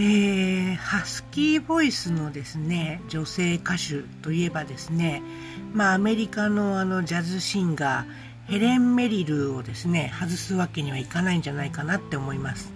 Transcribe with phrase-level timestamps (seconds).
[0.00, 5.22] えー、ハスキーボイスのですね女性歌手といえばですね、
[5.74, 12.72] まあ、アメリカのあのジャズシンガーヘレン・メリルをですね外すわけにはいかないんじゃないかなって思います。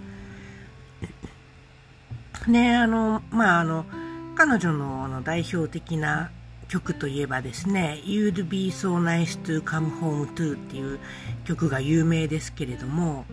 [2.47, 3.87] ねあのまああの
[4.35, 6.29] 彼女のあの代表的な
[6.67, 10.99] 曲といえばですね「You'd be so nice to come home to」っていう
[11.43, 13.25] 曲が有名ですけれども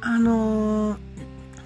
[0.00, 0.98] あの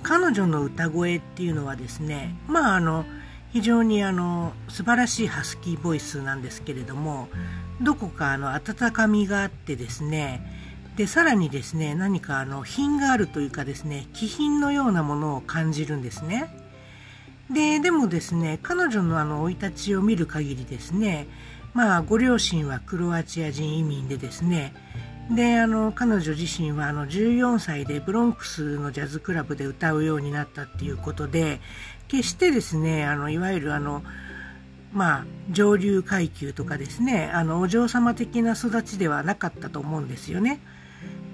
[0.05, 3.05] 彼女の歌声っていうのはですねまああの
[3.53, 7.29] 非常にあの素晴らしいハスキーボイスなんですけれども
[7.81, 10.45] どこかあの温かみがあってですね
[10.97, 16.55] でさらにですね何かあの品があるというかですね気品のようなものを感じるんですね。
[17.51, 21.27] ででもですね彼女のあの生い立ちを見る限りですね
[21.75, 24.73] まあご両親はクロアチア人移民でですね
[25.31, 31.61] であの彼女自身はあの14歳でブロンクスのジャズクラブで歌うようになったっていうことで
[32.09, 34.03] 決してですねあのいわゆるあの
[34.93, 40.61] まあ上流階級とかですねあのお嬢様的な育ちではなかったと思うんですよね。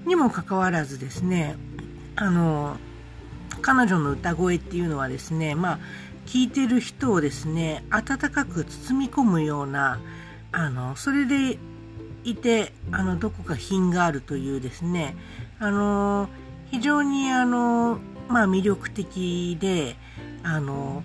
[0.05, 1.57] にもかかわらずですね
[2.15, 2.77] あの
[3.61, 5.79] 彼女の歌声っていうのはですねまあ
[6.25, 9.99] 聴いてる人をですね温かく包み込むような
[10.51, 11.59] あのそれで
[12.23, 15.15] いてあのどこか品があるというですね
[15.59, 16.29] あの
[16.69, 19.95] 非常にあの、まあ、魅力的で
[20.43, 21.03] あの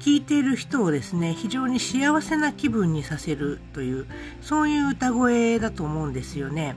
[0.00, 4.06] 聞いている人をですね非常に幸せな気分にさせるという
[4.40, 6.74] そういう歌声だと思うんですよね。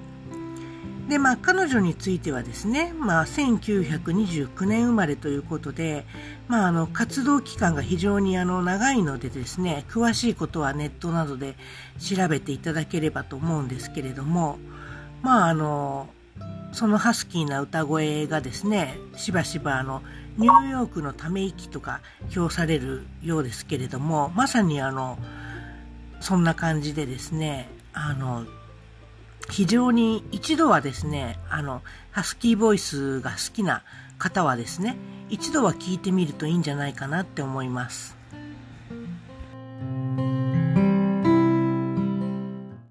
[1.08, 6.06] でまあ彼女についてはですね、まあ、1929年生まれということで、
[6.48, 11.56] まあ、あの活動期間が非常にあの長いのでですね詳しいことはネットなどで
[12.00, 14.58] 調べていただければと思うんですけれども
[15.22, 16.10] まああの
[16.72, 20.02] そのハスキーな歌声がですねしばしばあの
[20.38, 25.20] ニューヨークのため息とか評されるようですけれどもまさにあの
[26.22, 28.46] そんな感じでですねあの
[29.50, 31.82] 非常に一度はですね、あの、
[32.12, 33.84] ハスキーボイスが好きな
[34.18, 34.98] 方はですね、
[35.30, 38.23] 一度は聞いてみるといいんじゃないかなって思います。